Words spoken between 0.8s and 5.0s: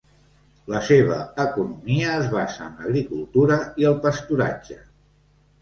seva economia es basa en l'agricultura i el pasturatge.